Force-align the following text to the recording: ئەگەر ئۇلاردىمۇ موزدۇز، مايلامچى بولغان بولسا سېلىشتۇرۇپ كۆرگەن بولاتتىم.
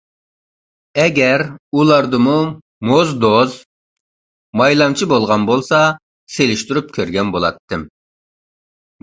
ئەگەر 1.01 1.41
ئۇلاردىمۇ 1.79 2.37
موزدۇز، 2.91 3.59
مايلامچى 4.63 5.09
بولغان 5.13 5.47
بولسا 5.51 5.83
سېلىشتۇرۇپ 6.39 6.91
كۆرگەن 6.99 7.33
بولاتتىم. 7.39 7.87